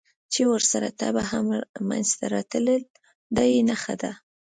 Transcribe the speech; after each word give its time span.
چې 0.33 0.41
ورسره 0.51 0.87
تبه 0.99 1.23
هم 1.31 1.47
منځته 1.89 2.25
راتلل، 2.35 2.81
دا 3.35 3.43
یې 3.51 3.59
نښه 3.69 3.95
ده. 4.01 4.11